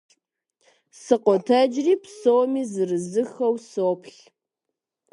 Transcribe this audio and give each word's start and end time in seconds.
Сыкъотэджри, 1.01 1.93
псоми 2.03 2.63
зырызыххэу 2.71 3.55
соплъ. 3.69 4.17